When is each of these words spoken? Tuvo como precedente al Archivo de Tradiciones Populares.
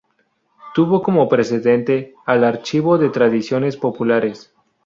Tuvo 0.73 1.03
como 1.03 1.29
precedente 1.29 2.15
al 2.25 2.43
Archivo 2.43 2.97
de 2.97 3.11
Tradiciones 3.11 3.77
Populares. 3.77 4.51